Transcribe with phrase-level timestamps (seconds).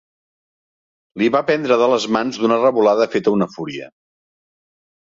[1.21, 3.97] L'hi va prendre de les mans d'una revolada feta una fúria.